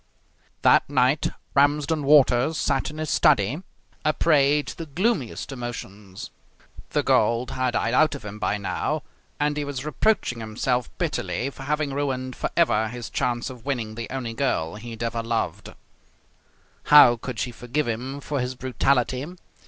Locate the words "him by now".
8.25-9.03